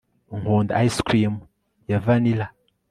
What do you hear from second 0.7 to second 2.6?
ice cream ya vanilla